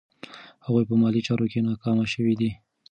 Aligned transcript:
هغوی 0.65 0.83
په 0.89 0.95
مالي 1.01 1.21
چارو 1.27 1.45
کې 1.51 1.65
ناکام 1.67 1.97
شوي 2.13 2.33
دي. 2.39 2.51